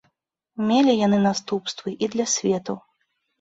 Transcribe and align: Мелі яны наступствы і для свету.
Мелі 0.69 0.95
яны 1.01 1.19
наступствы 1.27 1.95
і 2.07 2.11
для 2.15 2.25
свету. 2.37 2.77